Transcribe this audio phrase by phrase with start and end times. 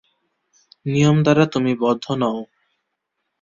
[0.85, 2.39] নিয়ম দ্বারা তুমি বদ্ধ নও।